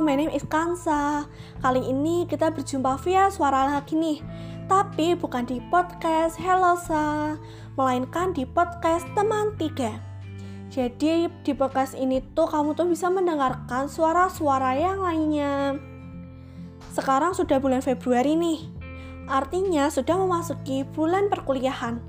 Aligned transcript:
my 0.00 0.16
name 0.16 0.32
is 0.32 0.48
Kansa. 0.48 1.28
Kali 1.60 1.84
ini 1.84 2.24
kita 2.24 2.48
berjumpa 2.48 2.96
via 3.04 3.28
suara 3.28 3.68
lagi 3.68 4.00
nih. 4.00 4.24
Tapi 4.64 5.12
bukan 5.12 5.44
di 5.44 5.60
podcast 5.68 6.40
Hello 6.40 6.72
Sa, 6.72 7.36
melainkan 7.76 8.32
di 8.32 8.48
podcast 8.48 9.04
Teman 9.12 9.60
Tiga. 9.60 10.00
Jadi 10.72 11.28
di 11.44 11.52
podcast 11.52 11.92
ini 11.92 12.24
tuh 12.32 12.48
kamu 12.48 12.72
tuh 12.72 12.88
bisa 12.88 13.12
mendengarkan 13.12 13.92
suara-suara 13.92 14.72
yang 14.80 15.04
lainnya. 15.04 15.76
Sekarang 16.96 17.36
sudah 17.36 17.60
bulan 17.60 17.84
Februari 17.84 18.40
nih. 18.40 18.72
Artinya 19.28 19.92
sudah 19.92 20.16
memasuki 20.16 20.80
bulan 20.96 21.28
perkuliahan. 21.28 22.00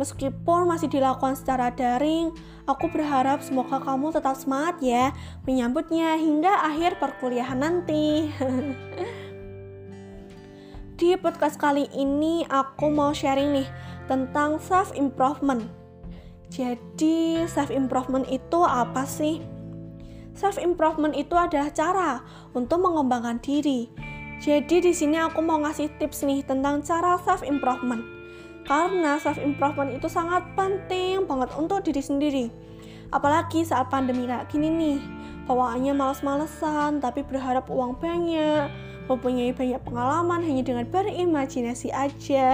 Meskipun 0.00 0.64
masih 0.64 0.88
dilakukan 0.88 1.36
secara 1.36 1.68
daring, 1.68 2.32
aku 2.64 2.88
berharap 2.88 3.44
semoga 3.44 3.76
kamu 3.76 4.08
tetap 4.08 4.40
semangat 4.40 4.80
ya 4.80 5.12
menyambutnya 5.44 6.16
hingga 6.16 6.64
akhir 6.64 6.96
perkuliahan 6.96 7.60
nanti. 7.60 8.32
Di 10.96 11.12
podcast 11.20 11.60
kali 11.60 11.92
ini 11.92 12.48
aku 12.48 12.88
mau 12.88 13.12
sharing 13.12 13.52
nih 13.52 13.68
tentang 14.08 14.56
self 14.64 14.96
improvement. 14.96 15.68
Jadi, 16.48 17.44
self 17.44 17.68
improvement 17.68 18.24
itu 18.32 18.64
apa 18.64 19.04
sih? 19.04 19.44
Self 20.32 20.56
improvement 20.56 21.12
itu 21.12 21.36
adalah 21.36 21.68
cara 21.68 22.24
untuk 22.56 22.80
mengembangkan 22.80 23.44
diri. 23.44 23.92
Jadi 24.40 24.82
di 24.82 24.92
sini 24.96 25.20
aku 25.20 25.44
mau 25.44 25.60
ngasih 25.60 26.00
tips 26.00 26.24
nih 26.24 26.40
tentang 26.42 26.80
cara 26.80 27.20
self 27.20 27.44
improvement 27.44 28.11
karena 28.62 29.18
self 29.18 29.38
improvement 29.42 29.90
itu 29.90 30.06
sangat 30.06 30.46
penting 30.54 31.26
banget 31.26 31.50
untuk 31.58 31.82
diri 31.82 32.02
sendiri. 32.02 32.44
Apalagi 33.12 33.66
saat 33.66 33.92
pandemi 33.92 34.24
kayak 34.24 34.48
gini 34.48 34.68
nih, 34.72 34.98
bawaannya 35.44 35.92
males-malesan 35.92 37.02
tapi 37.02 37.26
berharap 37.26 37.68
uang 37.68 38.00
banyak, 38.00 38.72
mempunyai 39.10 39.52
banyak 39.52 39.80
pengalaman 39.84 40.40
hanya 40.40 40.62
dengan 40.64 40.86
berimajinasi 40.88 41.92
aja. 41.92 42.46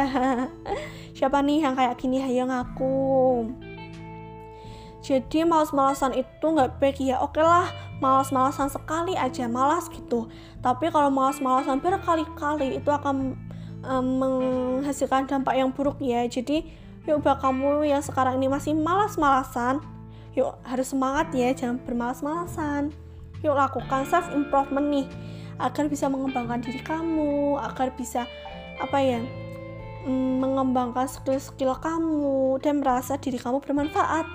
Siapa 1.16 1.38
nih 1.44 1.62
yang 1.62 1.74
kayak 1.78 1.98
gini 2.00 2.19
ayo 2.25 2.48
ngaku. 2.50 3.47
Jadi 4.98 5.47
males-malesan 5.47 6.12
itu 6.19 6.42
nggak 6.42 6.82
baik 6.82 6.98
ya. 7.00 7.22
Oke 7.22 7.41
lah, 7.41 7.70
malas-malasan 8.02 8.69
sekali 8.69 9.14
aja 9.14 9.47
malas 9.47 9.86
gitu. 9.88 10.27
Tapi 10.58 10.91
kalau 10.91 11.08
malas-malasan 11.08 11.78
berkali-kali 11.78 12.77
itu 12.77 12.91
akan 12.91 13.38
um, 13.84 14.06
menghasilkan 14.18 15.28
dampak 15.28 15.54
yang 15.58 15.70
buruk 15.70 15.98
ya. 16.02 16.24
Jadi 16.26 16.64
yuk 17.04 17.24
buat 17.24 17.40
kamu 17.40 17.88
yang 17.88 18.04
sekarang 18.04 18.36
ini 18.36 18.52
masih 18.52 18.76
malas-malasan 18.76 19.80
yuk 20.38 20.54
harus 20.62 20.94
semangat 20.94 21.34
ya 21.34 21.50
jangan 21.50 21.82
bermalas-malasan. 21.82 22.94
Yuk 23.42 23.58
lakukan 23.58 24.06
self 24.06 24.30
improvement 24.30 24.86
nih 24.86 25.06
agar 25.58 25.90
bisa 25.90 26.06
mengembangkan 26.06 26.62
diri 26.62 26.78
kamu 26.78 27.58
agar 27.58 27.90
bisa 27.98 28.22
apa 28.78 28.98
ya 29.02 29.18
mengembangkan 30.06 31.10
skill-skill 31.10 31.74
kamu 31.82 32.62
dan 32.62 32.78
merasa 32.78 33.18
diri 33.18 33.36
kamu 33.36 33.58
bermanfaat. 33.58 34.26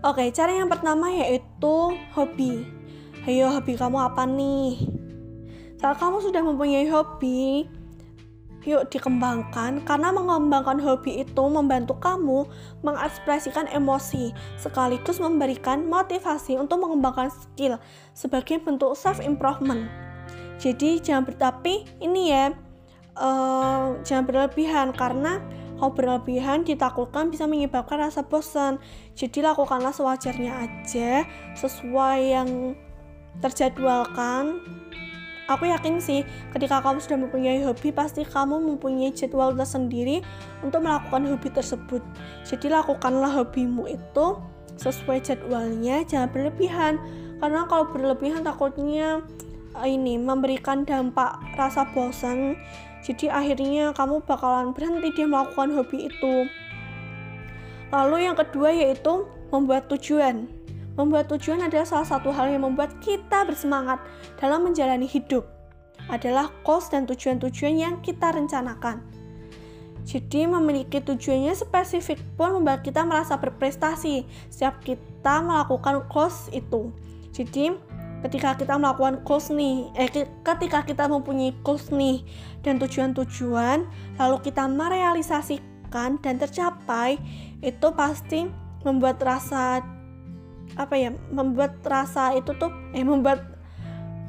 Oke 0.00 0.32
cara 0.32 0.56
yang 0.56 0.72
pertama 0.72 1.12
yaitu 1.12 1.76
hobi. 2.16 2.64
Ayo 3.28 3.52
hobi 3.52 3.76
kamu 3.76 4.00
apa 4.00 4.24
nih? 4.24 4.80
Saat 5.76 6.00
kamu 6.00 6.24
sudah 6.24 6.40
mempunyai 6.40 6.88
hobi 6.88 7.68
yuk 8.68 8.92
dikembangkan 8.92 9.80
karena 9.88 10.12
mengembangkan 10.12 10.76
hobi 10.76 11.24
itu 11.24 11.44
membantu 11.48 11.96
kamu 11.96 12.44
mengekspresikan 12.84 13.64
emosi 13.72 14.36
sekaligus 14.60 15.16
memberikan 15.16 15.88
motivasi 15.88 16.60
untuk 16.60 16.84
mengembangkan 16.84 17.32
skill 17.32 17.80
sebagai 18.12 18.60
bentuk 18.60 18.92
self 18.92 19.24
improvement. 19.24 19.88
Jadi 20.60 21.00
jangan 21.00 21.24
bertapi 21.24 21.88
ini 22.04 22.36
ya 22.36 22.52
uh, 23.16 23.96
jangan 24.04 24.24
berlebihan 24.28 24.92
karena 24.92 25.40
kalau 25.78 25.94
berlebihan 25.94 26.66
ditakutkan 26.66 27.30
bisa 27.30 27.46
menyebabkan 27.46 28.02
rasa 28.02 28.26
bosan. 28.26 28.82
Jadi 29.14 29.46
lakukanlah 29.46 29.94
sewajarnya 29.94 30.52
aja 30.66 31.22
sesuai 31.54 32.18
yang 32.18 32.74
terjadwalkan 33.38 34.58
Aku 35.48 35.64
yakin 35.64 35.96
sih, 35.96 36.28
ketika 36.52 36.84
kamu 36.84 37.00
sudah 37.00 37.18
mempunyai 37.24 37.64
hobi, 37.64 37.88
pasti 37.88 38.20
kamu 38.20 38.60
mempunyai 38.60 39.08
jadwal 39.16 39.56
tersendiri 39.56 40.20
untuk 40.60 40.84
melakukan 40.84 41.24
hobi 41.24 41.48
tersebut. 41.48 42.04
Jadi 42.44 42.68
lakukanlah 42.68 43.32
hobimu 43.32 43.88
itu 43.88 44.36
sesuai 44.76 45.24
jadwalnya, 45.24 46.04
jangan 46.04 46.28
berlebihan. 46.28 47.00
Karena 47.40 47.64
kalau 47.64 47.88
berlebihan 47.88 48.44
takutnya 48.44 49.24
eh, 49.80 49.88
ini 49.88 50.20
memberikan 50.20 50.84
dampak 50.84 51.40
rasa 51.56 51.88
bosan. 51.96 52.52
Jadi 53.00 53.32
akhirnya 53.32 53.96
kamu 53.96 54.20
bakalan 54.28 54.76
berhenti 54.76 55.16
dia 55.16 55.24
melakukan 55.24 55.72
hobi 55.72 56.12
itu. 56.12 56.44
Lalu 57.88 58.28
yang 58.28 58.36
kedua 58.36 58.68
yaitu 58.68 59.24
membuat 59.48 59.88
tujuan. 59.88 60.57
Membuat 60.98 61.30
tujuan 61.30 61.62
adalah 61.62 61.86
salah 61.86 62.10
satu 62.10 62.34
hal 62.34 62.50
yang 62.50 62.66
membuat 62.66 62.98
kita 62.98 63.46
bersemangat 63.46 64.02
dalam 64.42 64.66
menjalani 64.66 65.06
hidup. 65.06 65.46
Adalah 66.10 66.50
goals 66.66 66.90
dan 66.90 67.06
tujuan-tujuan 67.06 67.78
yang 67.78 67.94
kita 68.02 68.34
rencanakan. 68.34 69.06
Jadi 70.02 70.50
memiliki 70.50 70.98
tujuannya 70.98 71.54
spesifik 71.54 72.18
pun 72.34 72.58
membuat 72.58 72.82
kita 72.82 73.06
merasa 73.06 73.38
berprestasi 73.38 74.26
setiap 74.50 74.82
kita 74.82 75.38
melakukan 75.38 76.02
goals 76.10 76.50
itu. 76.50 76.90
Jadi 77.30 77.78
ketika 78.26 78.58
kita 78.58 78.74
melakukan 78.74 79.22
goals 79.22 79.54
nih, 79.54 79.94
eh 79.94 80.10
ketika 80.42 80.82
kita 80.82 81.06
mempunyai 81.06 81.54
goals 81.62 81.94
nih 81.94 82.26
dan 82.66 82.82
tujuan-tujuan, 82.82 83.86
lalu 84.18 84.36
kita 84.42 84.66
merealisasikan 84.66 86.18
dan 86.18 86.34
tercapai, 86.42 87.20
itu 87.62 87.88
pasti 87.94 88.50
membuat 88.82 89.22
rasa 89.22 89.84
apa 90.74 90.94
ya 90.98 91.14
membuat 91.32 91.80
rasa 91.86 92.36
itu 92.36 92.52
tuh 92.58 92.70
eh 92.92 93.06
membuat 93.06 93.46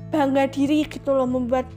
bangga 0.10 0.50
diri 0.50 0.86
gitu 0.88 1.14
loh 1.14 1.30
membuat 1.30 1.70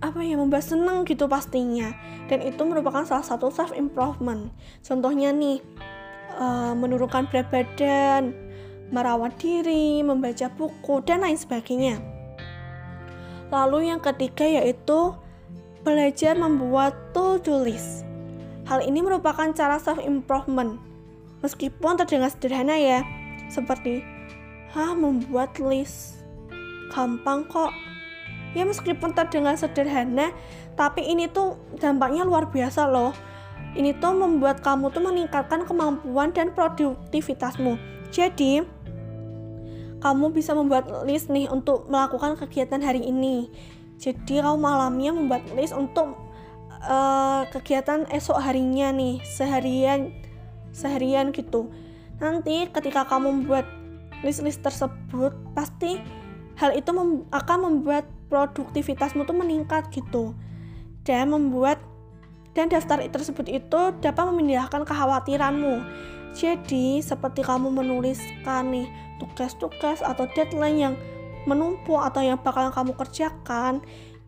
apa 0.00 0.20
ya 0.24 0.36
membuat 0.36 0.64
seneng 0.64 1.04
gitu 1.04 1.28
pastinya. 1.28 1.92
Dan 2.30 2.46
itu 2.46 2.62
merupakan 2.62 3.02
salah 3.02 3.26
satu 3.26 3.50
self 3.50 3.74
improvement 3.74 4.54
contohnya 4.86 5.34
nih 5.34 5.58
uh, 6.38 6.72
menurunkan 6.78 7.26
berat 7.26 7.50
badan 7.50 8.32
merawat 8.90 9.38
diri 9.38 10.02
membaca 10.02 10.50
buku 10.50 11.02
dan 11.06 11.22
lain 11.22 11.38
sebagainya. 11.38 11.98
Lalu 13.50 13.90
yang 13.90 13.98
ketiga 13.98 14.46
yaitu 14.46 15.14
belajar 15.82 16.38
membuat 16.38 16.94
to-do 17.10 17.66
list. 17.66 18.06
Hal 18.70 18.86
ini 18.86 19.02
merupakan 19.02 19.50
cara 19.50 19.82
self 19.82 19.98
improvement 19.98 20.78
meskipun 21.42 21.98
terdengar 21.98 22.30
sederhana 22.30 22.76
ya 22.76 23.00
seperti 23.50 24.06
Hah, 24.70 24.94
membuat 24.94 25.58
list 25.58 26.22
gampang 26.94 27.42
kok. 27.50 27.74
Ya 28.54 28.62
meskipun 28.62 29.18
terdengar 29.18 29.58
sederhana, 29.58 30.30
tapi 30.78 31.10
ini 31.10 31.26
tuh 31.26 31.58
dampaknya 31.74 32.22
luar 32.22 32.54
biasa 32.54 32.86
loh. 32.86 33.10
Ini 33.74 33.98
tuh 33.98 34.14
membuat 34.14 34.62
kamu 34.62 34.94
tuh 34.94 35.02
meningkatkan 35.02 35.66
kemampuan 35.66 36.30
dan 36.30 36.54
produktivitasmu. 36.54 37.78
Jadi, 38.14 38.62
kamu 39.98 40.30
bisa 40.30 40.54
membuat 40.54 40.86
list 41.02 41.30
nih 41.30 41.50
untuk 41.50 41.90
melakukan 41.90 42.38
kegiatan 42.38 42.78
hari 42.78 43.02
ini. 43.02 43.50
Jadi, 43.98 44.38
kamu 44.38 44.54
malamnya 44.54 45.10
membuat 45.10 45.50
list 45.58 45.74
untuk 45.74 46.14
uh, 46.86 47.42
kegiatan 47.50 48.06
esok 48.06 48.38
harinya 48.38 48.94
nih, 48.94 49.18
seharian 49.26 50.14
seharian 50.70 51.34
gitu 51.34 51.70
nanti 52.20 52.68
ketika 52.68 53.08
kamu 53.08 53.42
membuat 53.42 53.66
list-list 54.20 54.60
tersebut 54.60 55.32
pasti 55.56 55.98
hal 56.60 56.76
itu 56.76 56.92
mem 56.92 57.24
akan 57.32 57.58
membuat 57.64 58.04
produktivitasmu 58.28 59.24
tuh 59.24 59.36
meningkat 59.36 59.88
gitu. 59.90 60.36
Dan 61.02 61.32
membuat 61.32 61.80
dan 62.52 62.68
daftar 62.68 63.00
tersebut 63.00 63.46
itu 63.48 63.80
dapat 64.04 64.24
memindahkan 64.28 64.84
kekhawatiranmu. 64.84 65.80
Jadi 66.36 67.02
seperti 67.02 67.42
kamu 67.42 67.72
menuliskan 67.74 68.70
nih 68.70 68.86
tugas-tugas 69.18 70.04
atau 70.04 70.28
deadline 70.36 70.78
yang 70.78 70.94
menumpuk 71.48 71.98
atau 71.98 72.20
yang 72.20 72.38
bakalan 72.38 72.70
kamu 72.70 72.92
kerjakan 72.94 73.80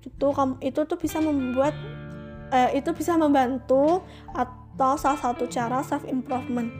itu 0.02 0.26
kamu 0.34 0.58
itu 0.64 0.80
tuh 0.82 0.98
bisa 0.98 1.22
membuat 1.22 1.76
eh, 2.50 2.74
itu 2.74 2.90
bisa 2.90 3.14
membantu 3.14 4.02
atau 4.34 4.98
salah 4.98 5.20
satu 5.20 5.46
cara 5.46 5.84
self 5.84 6.02
improvement 6.08 6.72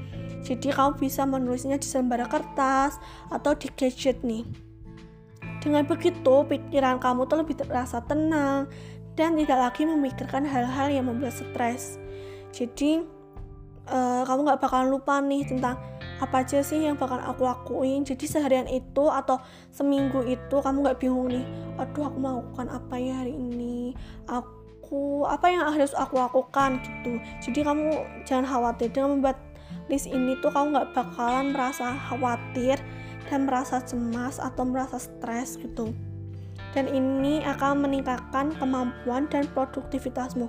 jadi 0.43 0.75
kamu 0.75 0.99
bisa 0.99 1.23
menulisnya 1.23 1.79
di 1.79 1.87
lembar 1.87 2.27
kertas 2.27 2.99
atau 3.31 3.55
di 3.55 3.71
gadget 3.73 4.21
nih. 4.27 4.43
Dengan 5.63 5.87
begitu, 5.87 6.43
pikiran 6.43 6.99
kamu 6.99 7.31
tuh 7.31 7.39
lebih 7.47 7.55
terasa 7.55 8.03
tenang 8.03 8.67
dan 9.15 9.39
tidak 9.39 9.59
lagi 9.71 9.87
memikirkan 9.87 10.43
hal-hal 10.43 10.91
yang 10.91 11.07
membuat 11.07 11.39
stres. 11.39 12.03
Jadi 12.51 13.07
uh, 13.87 14.23
kamu 14.27 14.51
nggak 14.51 14.61
bakalan 14.61 14.89
lupa 14.91 15.23
nih 15.23 15.47
tentang 15.47 15.79
apa 16.23 16.47
aja 16.47 16.63
sih 16.63 16.87
yang 16.87 16.95
bakal 16.95 17.19
aku 17.19 17.43
lakuin 17.43 18.07
jadi 18.07 18.25
seharian 18.31 18.69
itu 18.71 19.11
atau 19.11 19.43
seminggu 19.75 20.23
itu 20.23 20.57
kamu 20.63 20.87
nggak 20.87 20.99
bingung 21.03 21.27
nih 21.27 21.43
aduh 21.83 22.07
aku 22.07 22.19
mau 22.23 22.39
lakukan 22.39 22.69
apa 22.71 22.95
ya 22.95 23.15
hari 23.19 23.35
ini 23.35 23.91
aku 24.31 25.27
apa 25.27 25.51
yang 25.51 25.67
harus 25.67 25.91
aku 25.99 26.23
lakukan 26.23 26.79
gitu 26.79 27.19
jadi 27.43 27.67
kamu 27.67 27.87
jangan 28.23 28.47
khawatir 28.47 28.95
dengan 28.95 29.19
membuat 29.19 29.52
list 29.91 30.11
ini 30.11 30.39
tuh 30.39 30.55
kamu 30.55 30.77
nggak 30.77 30.91
bakalan 30.95 31.55
merasa 31.55 31.97
khawatir 32.11 32.79
dan 33.31 33.49
merasa 33.49 33.81
cemas 33.83 34.37
atau 34.39 34.63
merasa 34.67 35.01
stres 35.01 35.57
gitu. 35.59 35.91
Dan 36.73 36.89
ini 36.89 37.45
akan 37.45 37.85
meningkatkan 37.85 38.57
kemampuan 38.57 39.29
dan 39.29 39.49
produktivitasmu. 39.53 40.49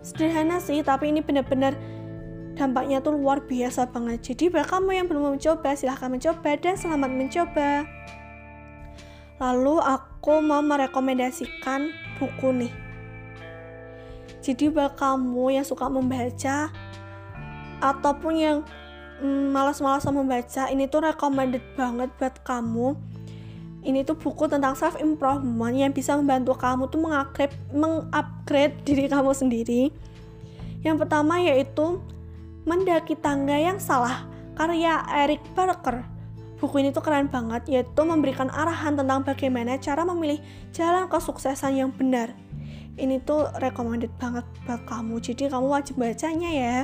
Sederhana 0.00 0.58
sih 0.58 0.80
tapi 0.80 1.12
ini 1.12 1.20
benar-benar 1.20 1.76
dampaknya 2.56 3.00
tuh 3.00 3.16
luar 3.16 3.44
biasa 3.44 3.88
banget. 3.88 4.32
Jadi 4.32 4.52
bagi 4.52 4.68
kamu 4.68 4.90
yang 4.96 5.06
belum 5.08 5.36
mencoba 5.36 5.76
silahkan 5.76 6.10
mencoba 6.10 6.50
dan 6.58 6.74
selamat 6.76 7.10
mencoba. 7.12 7.70
Lalu 9.40 9.76
aku 9.80 10.44
mau 10.44 10.60
merekomendasikan 10.60 11.88
buku 12.20 12.48
nih. 12.52 12.72
Jadi 14.40 14.72
bagi 14.72 14.96
kamu 14.96 15.60
yang 15.60 15.64
suka 15.64 15.88
membaca 15.88 16.72
ataupun 17.80 18.32
yang 18.36 18.56
mm, 19.20 19.52
malas-malasan 19.52 20.12
membaca 20.12 20.68
ini 20.68 20.88
tuh 20.88 21.04
recommended 21.04 21.64
banget 21.76 22.08
buat 22.16 22.36
kamu. 22.44 22.96
Ini 23.80 24.04
tuh 24.04 24.12
buku 24.12 24.44
tentang 24.44 24.76
self 24.76 25.00
improvement 25.00 25.72
yang 25.72 25.88
bisa 25.88 26.12
membantu 26.12 26.52
kamu 26.52 26.92
tuh 26.92 27.00
mengupgrade 27.00 27.56
mengupgrade 27.72 28.76
diri 28.84 29.08
kamu 29.08 29.32
sendiri. 29.32 29.82
Yang 30.84 30.96
pertama 31.04 31.40
yaitu 31.40 32.00
mendaki 32.68 33.16
tangga 33.16 33.56
yang 33.56 33.80
salah 33.80 34.28
karya 34.52 35.00
Eric 35.08 35.40
Parker 35.56 36.04
buku 36.60 36.84
ini 36.84 36.92
tuh 36.92 37.00
keren 37.00 37.32
banget 37.32 37.64
yaitu 37.72 38.04
memberikan 38.04 38.52
arahan 38.52 38.92
tentang 38.92 39.24
bagaimana 39.24 39.80
cara 39.80 40.04
memilih 40.04 40.44
jalan 40.76 41.08
kesuksesan 41.08 41.80
yang 41.80 41.90
benar. 41.90 42.36
Ini 43.00 43.24
tuh 43.24 43.48
recommended 43.64 44.12
banget 44.20 44.44
buat 44.68 44.84
kamu 44.84 45.24
jadi 45.24 45.48
kamu 45.48 45.66
wajib 45.72 45.96
bacanya 45.96 46.50
ya 46.52 46.76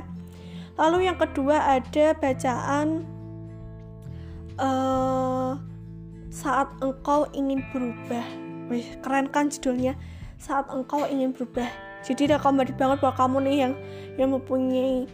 Lalu 0.77 1.09
yang 1.09 1.17
kedua 1.17 1.81
ada 1.81 2.13
bacaan 2.13 3.09
uh, 4.61 5.57
saat 6.29 6.69
engkau 6.85 7.25
ingin 7.33 7.65
berubah. 7.73 8.25
Wih, 8.69 8.85
keren 9.01 9.33
kan 9.33 9.49
judulnya? 9.49 9.97
Saat 10.37 10.69
engkau 10.69 11.09
ingin 11.09 11.33
berubah. 11.33 11.69
Jadi 12.05 12.29
rekomendasi 12.29 12.77
banget 12.77 13.01
buat 13.01 13.17
kamu 13.17 13.49
nih 13.49 13.57
yang 13.57 13.73
yang 14.21 14.31
mempunyai 14.37 15.09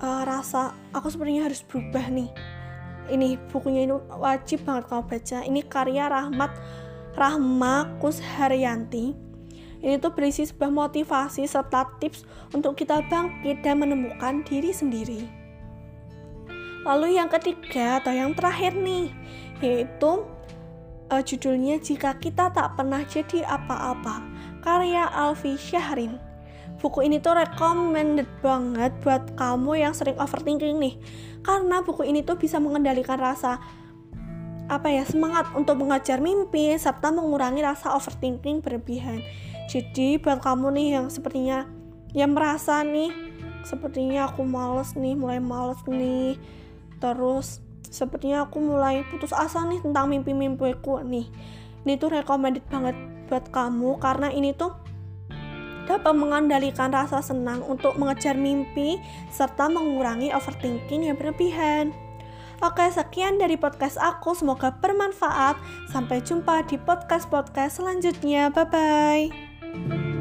uh, 0.00 0.22
rasa 0.24 0.72
aku 0.96 1.12
sepertinya 1.12 1.44
harus 1.44 1.60
berubah 1.60 2.08
nih. 2.08 2.32
Ini 3.06 3.38
bukunya 3.52 3.86
ini 3.86 3.94
wajib 4.16 4.64
banget 4.64 4.88
kamu 4.88 5.02
baca. 5.06 5.38
Ini 5.44 5.60
karya 5.68 6.04
Rahmat 6.08 6.52
Rahma 7.14 8.00
Kusharyanti 8.00 9.25
ini 9.86 10.02
tuh 10.02 10.10
berisi 10.10 10.42
sebuah 10.42 10.74
motivasi 10.74 11.46
serta 11.46 11.86
tips 12.02 12.26
untuk 12.50 12.74
kita 12.74 13.06
bangkit 13.06 13.62
dan 13.62 13.78
menemukan 13.86 14.42
diri 14.42 14.74
sendiri. 14.74 15.22
Lalu 16.82 17.14
yang 17.14 17.30
ketiga 17.30 18.02
atau 18.02 18.10
yang 18.10 18.34
terakhir 18.34 18.74
nih, 18.74 19.14
yaitu 19.62 20.26
uh, 21.10 21.22
judulnya 21.22 21.78
Jika 21.78 22.18
Kita 22.18 22.50
Tak 22.50 22.74
Pernah 22.74 23.06
Jadi 23.06 23.46
Apa-apa, 23.46 24.26
karya 24.66 25.06
Alfi 25.06 25.54
Syahrin. 25.54 26.18
Buku 26.82 27.06
ini 27.06 27.22
tuh 27.22 27.38
recommended 27.38 28.28
banget 28.42 28.90
buat 29.00 29.38
kamu 29.38 29.86
yang 29.86 29.94
sering 29.94 30.18
overthinking 30.18 30.76
nih. 30.82 30.94
Karena 31.46 31.80
buku 31.80 32.04
ini 32.04 32.26
tuh 32.26 32.36
bisa 32.36 32.58
mengendalikan 32.58 33.16
rasa 33.16 33.62
apa 34.66 34.90
ya 34.90 35.06
semangat 35.06 35.46
untuk 35.54 35.78
mengejar 35.78 36.18
mimpi 36.18 36.74
serta 36.74 37.14
mengurangi 37.14 37.62
rasa 37.62 37.94
overthinking 37.94 38.60
berlebihan. 38.60 39.22
Jadi 39.66 40.22
buat 40.22 40.38
kamu 40.42 40.72
nih 40.78 40.88
yang 40.98 41.06
sepertinya 41.10 41.66
yang 42.14 42.32
merasa 42.32 42.80
nih 42.86 43.10
sepertinya 43.66 44.30
aku 44.30 44.46
males 44.46 44.94
nih, 44.94 45.18
mulai 45.18 45.42
males 45.42 45.82
nih. 45.90 46.38
Terus 47.02 47.58
sepertinya 47.90 48.46
aku 48.46 48.62
mulai 48.62 49.02
putus 49.10 49.34
asa 49.34 49.66
nih 49.66 49.82
tentang 49.82 50.06
mimpi-mimpiku 50.06 51.02
nih. 51.02 51.26
Ini 51.82 51.98
tuh 51.98 52.14
recommended 52.14 52.62
banget 52.70 52.94
buat 53.26 53.50
kamu 53.50 53.98
karena 53.98 54.30
ini 54.30 54.54
tuh 54.54 54.70
dapat 55.86 56.14
mengendalikan 56.18 56.90
rasa 56.90 57.22
senang 57.22 57.62
untuk 57.62 57.94
mengejar 57.94 58.34
mimpi 58.34 58.98
serta 59.30 59.70
mengurangi 59.70 60.34
overthinking 60.34 61.10
yang 61.10 61.18
berlebihan. 61.18 61.94
Oke, 62.64 62.88
sekian 62.88 63.36
dari 63.36 63.60
podcast 63.60 64.00
aku. 64.00 64.32
Semoga 64.32 64.72
bermanfaat. 64.80 65.60
Sampai 65.92 66.24
jumpa 66.24 66.64
di 66.64 66.80
podcast-podcast 66.80 67.84
selanjutnya. 67.84 68.48
Bye 68.48 69.45
bye. 69.88 70.15